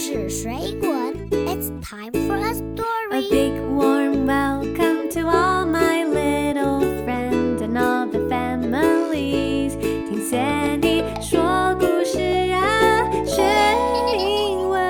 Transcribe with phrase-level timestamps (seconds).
[0.00, 2.84] 事水滚，It's time for a story.
[3.12, 9.72] A big warm welcome to all my little friends and all the families.
[9.80, 12.20] 听 Sandy 说故事
[12.52, 13.42] 啊，学
[14.18, 14.80] 英文。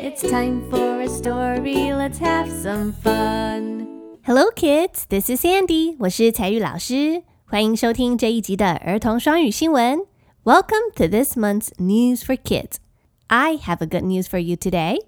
[0.00, 1.92] It's time for a story.
[1.92, 3.88] Let's have some fun.
[4.24, 5.04] Hello, kids.
[5.08, 5.96] This is Sandy.
[5.98, 10.04] 我是采玉老师，欢迎收听这一集的儿童双语新闻。
[10.44, 12.78] Welcome to this month's News for Kids.
[13.27, 15.03] I have a good news for you today.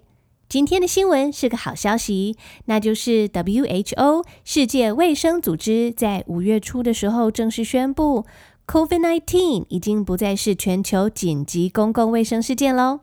[0.46, 8.26] 今天的新闻是个好消息，那就是 WHO 世界卫生组织在五月初的时候正式宣布
[8.66, 13.00] ，COVID-19 已经不再是全球紧急公共卫生事件喽。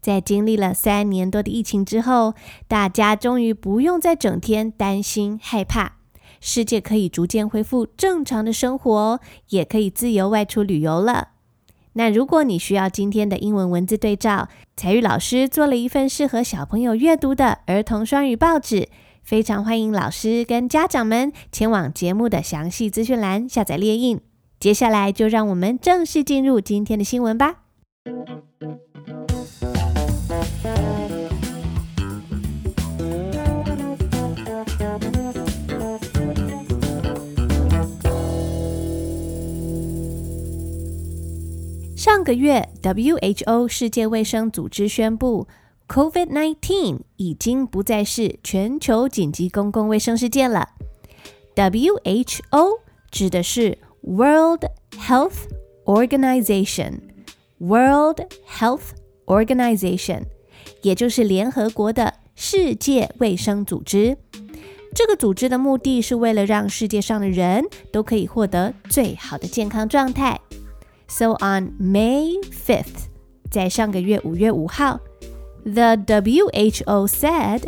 [0.00, 2.34] 在经历了三年多的疫情之后，
[2.68, 5.92] 大家终于不用再整天担心害怕，
[6.40, 11.28] 世界可以逐渐恢复正常的生活，也可以自由外出旅游了。
[11.94, 18.88] 那如果你需要今天的英文文字对照，采玉老师做了一份适合小朋友阅读的儿童双语报纸，
[19.22, 24.20] 非常欢迎老师跟家长们前往节目的详细资讯栏下载列印。
[24.58, 27.60] 接下来就让我们正式进入今天的新闻吧。
[41.96, 45.46] 上个月，WHO 世界卫生组织宣布
[45.86, 50.70] ，COVID-19 已经不再是全球紧急公共卫生事件了。
[51.54, 52.80] WHO
[53.12, 54.64] 指的是 World
[54.98, 55.44] Health
[55.84, 58.80] Organization，World Health
[59.26, 60.24] Organization，
[60.82, 64.18] 也就是联合国的世界卫生组织。
[64.92, 70.40] 这个组织的目的是为了让世界上的人都可以获得最好的健康状态。
[71.07, 73.07] So on May 5th，
[73.49, 74.99] 在上个月五月五号，
[75.63, 77.63] the WHO said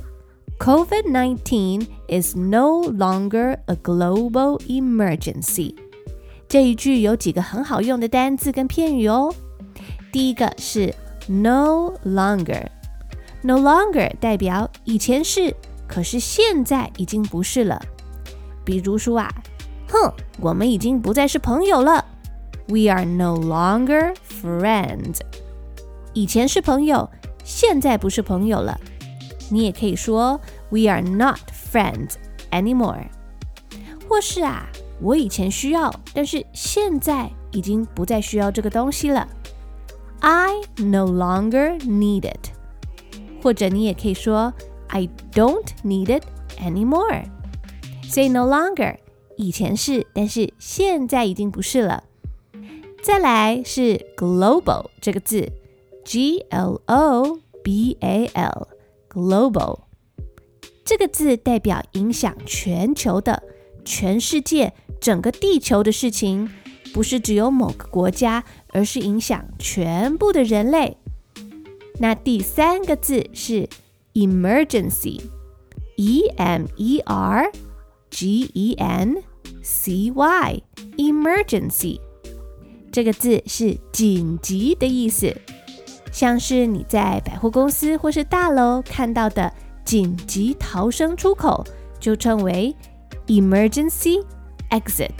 [0.60, 5.76] COVID-19 is no longer a global emergency。
[6.48, 9.34] 这一句有几个很好用的单字跟片语哦。
[10.12, 10.94] 第一个是
[11.28, 15.56] no longer，no longer 代表以前是，
[15.88, 17.82] 可是现在已经不是了。
[18.64, 19.34] 比如说啊，
[19.88, 22.06] 哼，我们已经不再是朋友了。
[22.68, 25.20] We are no longer friends。
[26.14, 27.10] 以前是朋友，
[27.44, 28.80] 现在不是朋友了。
[29.50, 30.40] 你也可以说
[30.70, 32.14] We are not friends
[32.52, 33.08] anymore。
[34.08, 34.68] 或是啊，
[35.02, 39.28] 我以前需要，但是现在已经不再需要这个东西了。
[40.20, 42.50] I no longer need it。
[43.42, 44.54] 或者你也可以说
[44.88, 46.24] I don't need it
[46.60, 47.26] anymore。
[48.04, 48.98] 所以 no longer
[49.36, 52.04] 以前是，但是现在已经不是了。
[53.07, 55.53] 再来是 global 这个字
[56.05, 59.83] ，G L O B A L，global
[60.85, 63.45] 这个字代表影响全球的、
[63.85, 66.51] 全世界、整个地球的事情，
[66.93, 70.97] 不是只有某个国家，而是影响全部的人类。
[72.01, 73.69] 那第三个字是
[74.15, 77.53] emergency，E M E R
[78.11, 79.23] G E N
[79.63, 82.01] C Y，emergency。
[82.97, 85.31] 这个字是紧急的意思，
[86.11, 89.53] 像是你在百货公司或是大楼看到的
[89.85, 91.63] 紧急逃生出口，
[92.01, 92.75] 就称为
[93.27, 94.25] emergency
[94.71, 95.11] exit，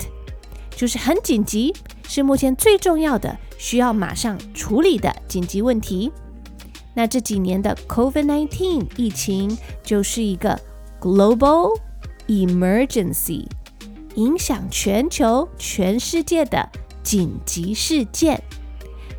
[0.75, 1.75] 就是很紧急，
[2.09, 6.11] 是目前最重要的，需要马上处理的紧急问题。
[6.95, 10.59] 那这几年的 COVID-19 疫情就是一个
[10.99, 11.79] global
[12.27, 13.45] emergency，
[14.15, 16.67] 影响全球、全世界的。
[17.07, 18.43] 紧急事件，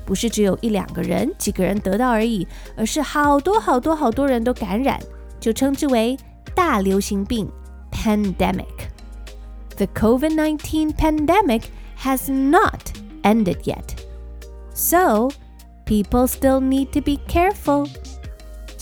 [0.05, 4.99] 不是只有一两个人、几个人得到而已，而是好多好多好多人都感染，
[5.39, 6.17] 就称之为
[6.55, 7.49] 大流行病
[7.91, 11.63] （pandemic）。The COVID-19 pandemic
[11.99, 12.91] has not
[13.23, 13.97] ended yet,
[14.73, 15.29] so
[15.85, 17.89] people still need to be careful.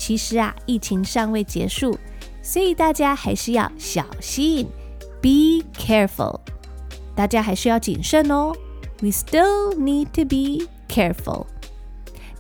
[0.07, 1.99] 其实啊，疫情尚未结束。
[2.41, 4.69] 所以大家还是要小心
[5.21, 6.39] ，be careful。
[7.17, 8.53] 大家还是要谨慎哦。
[9.01, 11.47] We still need to be careful。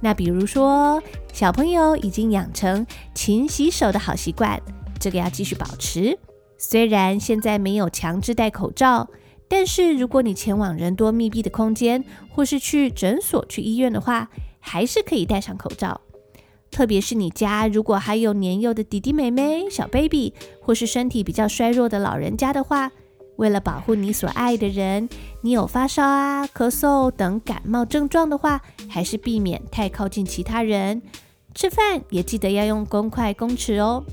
[0.00, 1.02] 那比如说，
[1.32, 2.86] 小朋友已经养成
[3.16, 4.62] 勤洗手的好习惯，
[5.00, 6.16] 这个要继续保持。
[6.56, 9.10] 虽然现在没有强制戴口罩，
[9.48, 14.30] 但是如果你前往人多密闭的空间，或是去诊所、去医院的话，
[14.60, 16.00] 还是可以戴上口罩。
[16.76, 22.92] 特别是你家如果还有年幼的弟弟妹妹、小 baby，或是身体比较衰弱的老人家的话，
[23.36, 25.08] 为了保护你所爱的人，
[25.40, 31.00] 你有发烧啊、咳嗽等感冒症状的话，还是避免太靠近其他人。
[31.54, 34.04] 吃饭也记得要用公筷公匙哦。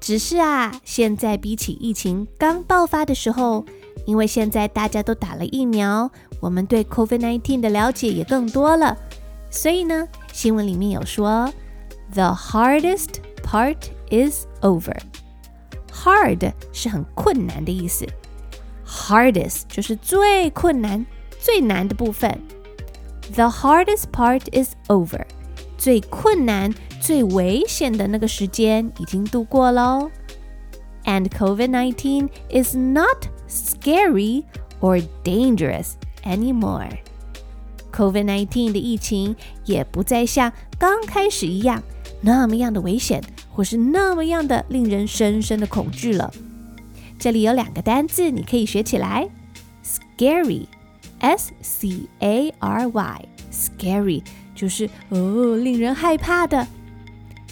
[0.00, 3.64] 只是啊，现在比起疫情刚爆发的时候，
[4.04, 6.10] 因为现在大家都打了疫苗，
[6.40, 8.98] 我们对 COVID-19 的了解也更多了，
[9.48, 11.48] 所以呢，新闻里面有说。
[12.13, 14.97] The hardest part is over.
[15.91, 18.07] Hard 是很困难的意思，
[18.87, 21.05] hardest 就是最困难、
[21.39, 22.41] 最难的部分。
[23.33, 25.25] The hardest part is over.
[25.77, 30.09] 最困难、最危险的那个时间已经度过喽。
[31.05, 34.43] And COVID-19 is not scary
[34.81, 36.99] or dangerous anymore.
[37.91, 39.35] COVID-19 的疫情
[39.65, 41.81] 也不再像刚开始一样。
[42.24, 46.32] 那么样的危险，或是那么样的令人深深的恐惧了。
[47.18, 49.28] 这里有两个单字，你可以学起来
[49.84, 54.22] ：scary，s c a r y，scary
[54.54, 56.66] 就是哦，令人害怕的。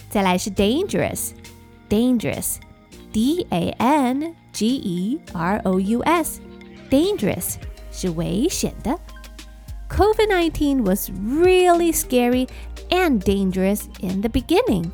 [0.08, 7.56] 再来是 dangerous，dangerous，d a n g e r o u s，dangerous
[7.92, 8.98] 是危险的。
[9.90, 12.48] COVID-19 was really scary
[12.92, 14.90] and dangerous in the beginning.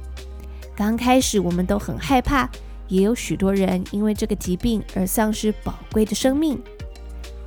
[0.76, 2.48] 刚开始我们都很害怕，
[2.86, 6.62] 也有许多人因为这个疾病而丧失宝贵的生命。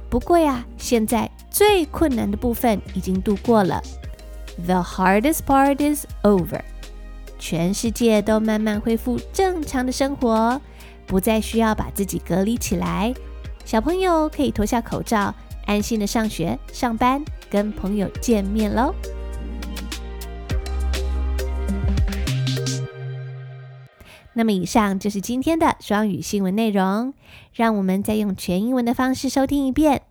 [0.10, 3.82] 不过呀，现在最困难的部分已经度过了。
[4.66, 6.60] The hardest part is over.
[7.40, 10.60] 全世界都慢慢恢复正常的生活，
[11.08, 13.14] 不再需要把自己隔离起来。
[13.64, 15.34] 小朋友可以脱下口罩，
[15.66, 18.94] 安心的上学、上班，跟朋友见面喽。
[24.34, 27.14] 那么以上就是今天的双语新闻内容，
[27.54, 30.04] 让我们再用全英文的方式收听一遍。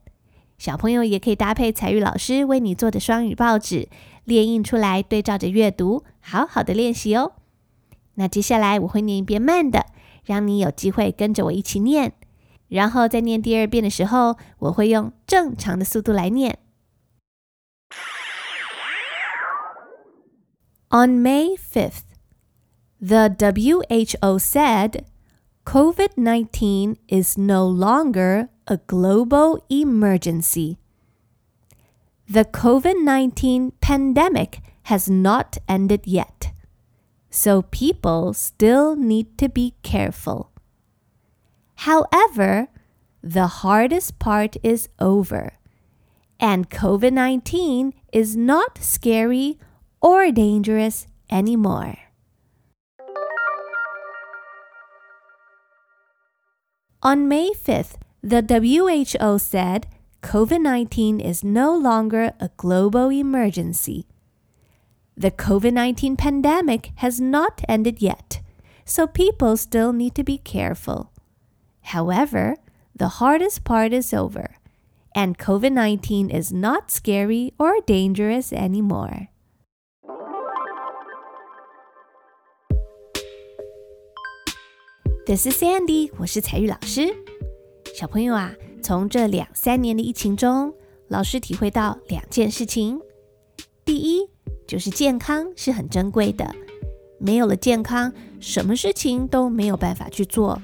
[0.59, 3.89] 小朋友也可以搭配采钰老师为你做的双语报纸，
[4.25, 7.33] 列印出来对照着阅读，好好的练习哦。
[8.17, 9.87] 那接下来我会念一遍慢的，
[10.27, 12.13] 让你有机会跟着我一起念。
[12.69, 16.59] 然后在念第二遍的时候，我会用正常的速度来念。
[20.91, 22.10] On May fifth.
[23.03, 25.07] The WHO said
[25.65, 30.79] COVID 19 is no longer a global emergency.
[32.29, 36.53] The COVID 19 pandemic has not ended yet,
[37.31, 40.51] so people still need to be careful.
[41.77, 42.69] However,
[43.23, 45.55] the hardest part is over,
[46.39, 49.59] and COVID 19 is not scary
[50.03, 52.10] or dangerous anymore.
[57.03, 59.87] On May 5th, the WHO said
[60.23, 64.07] COVID 19 is no longer a global emergency.
[65.17, 68.43] The COVID 19 pandemic has not ended yet,
[68.85, 71.11] so people still need to be careful.
[71.81, 72.57] However,
[72.95, 74.57] the hardest part is over,
[75.15, 79.29] and COVID 19 is not scary or dangerous anymore.
[85.31, 87.07] This is Sandy，我是彩玉老师。
[87.95, 90.75] 小朋友啊，从这两三年的疫情中，
[91.07, 93.01] 老师体会到两件事情。
[93.85, 94.29] 第一，
[94.67, 96.53] 就是健康是很珍贵的，
[97.21, 100.61] 没有了健康，什么事情都没有办法去做。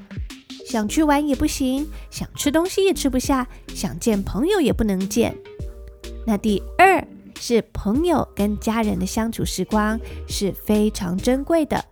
[0.68, 5.38] 想去玩也不行，想吃东西也吃不下，想见朋友也不能见。
[6.26, 7.06] 那第二，
[7.38, 11.84] 是朋友跟家人的相处时光是非常珍贵的。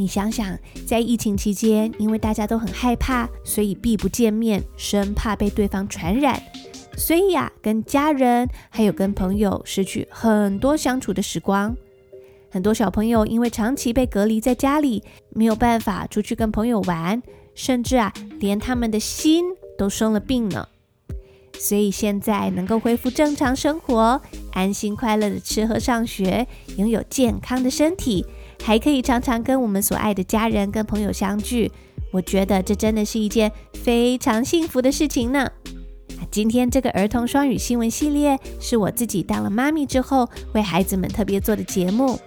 [0.00, 6.40] 你想想，在疫情期间，因为大家都很害怕，所以避不见面，生怕被对方传染，
[6.96, 11.76] 所以呀，跟家人还有跟朋友失去很多相处的时光。
[12.48, 17.20] 很多小朋友因为长期被隔离在家里，没有办法出去跟朋友玩，
[17.56, 20.68] 甚至啊，连他们的心都生了病呢。
[21.58, 28.24] 所以现在能够恢复正常生活，安心快乐的吃喝上学，拥有健康的身体。
[28.62, 31.70] 还可以常常跟我们所爱的家人跟朋友相聚，
[32.12, 35.50] 我觉得这真的是一件非常幸福的事情呢。
[36.30, 42.18] 今天这个儿童双语新闻系列是我自己当了妈咪之后为孩子们特别做的节目。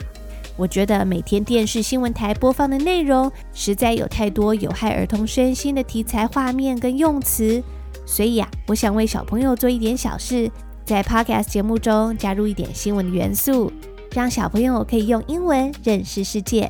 [0.57, 7.61] 我觉得每天电视新闻台播放的内容实在有太多有害儿童身心的题材画面跟用词，
[8.05, 10.49] 所以呀，我想为小朋友做一点小事，
[10.85, 13.71] 在 Podcast 节目中加入一点新闻的元素。
[14.13, 16.69] 让小朋友可以用英文认识世界。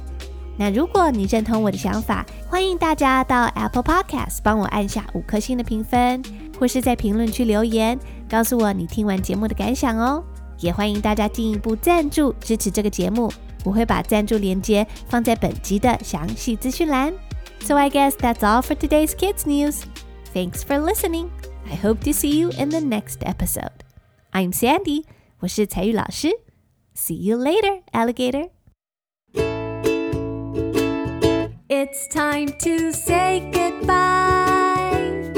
[0.58, 6.22] 那如果你认同我的想法，欢迎大家到 Apple Podcast 帮我按下五颗星的评分，
[6.60, 7.98] 或是在评论区留言
[8.30, 10.24] 告诉我你听完节目的感想哦。
[10.60, 13.32] 也欢迎大家进一步赞助支持这个节目，
[13.64, 17.12] 我会把赞助链接放在本集的详细资讯栏。
[17.62, 19.82] So I guess that's all for today's kids news.
[20.34, 21.30] Thanks for listening.
[21.68, 23.72] I hope to see you in the next episode.
[24.32, 25.06] I'm Sandy，
[25.40, 26.51] 我是才玉老师。
[26.94, 28.48] See you later, alligator.
[31.70, 35.32] It's time to say goodbye.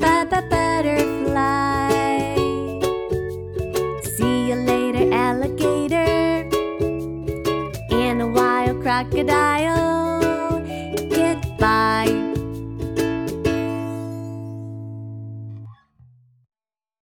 [0.00, 1.94] Bye bye, butterfly.
[4.02, 6.48] See you later, alligator.
[7.90, 9.85] And a wild crocodile.